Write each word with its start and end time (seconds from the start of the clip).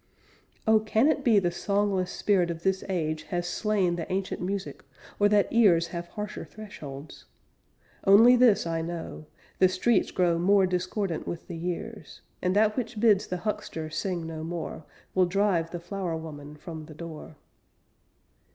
Oh! 0.65 0.79
Can 0.79 1.07
it 1.09 1.23
be 1.23 1.37
the 1.37 1.51
songless 1.51 2.09
spirit 2.09 2.49
of 2.49 2.63
this 2.63 2.83
age 2.89 3.21
Has 3.25 3.47
slain 3.47 3.97
the 3.97 4.11
ancient 4.11 4.41
music, 4.41 4.83
or 5.19 5.29
that 5.29 5.47
ears 5.53 5.89
Have 5.89 6.07
harsher 6.07 6.43
thresholds? 6.43 7.25
Only 8.05 8.35
this 8.35 8.65
I 8.65 8.81
know: 8.81 9.27
The 9.59 9.69
streets 9.69 10.09
grow 10.09 10.39
more 10.39 10.65
discordant 10.65 11.27
with 11.27 11.47
the 11.47 11.55
years; 11.55 12.21
And 12.41 12.55
that 12.55 12.75
which 12.75 12.99
bids 12.99 13.27
the 13.27 13.37
huckster 13.45 13.91
sing 13.91 14.25
no 14.25 14.43
more, 14.43 14.85
Will 15.13 15.27
drive 15.27 15.69
the 15.69 15.79
flower 15.79 16.17
woman 16.17 16.55
from 16.55 16.85
the 16.87 16.95
door. 16.95 17.35